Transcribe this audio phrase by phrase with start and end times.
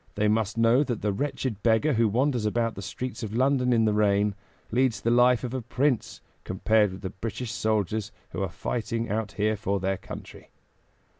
[0.15, 3.85] They must know that the wretched beggar who wanders about the streets of London in
[3.85, 4.33] the rain,
[4.71, 9.33] leads the life of a prince compared with the British soldiers who are fighting out
[9.33, 10.49] here for their country.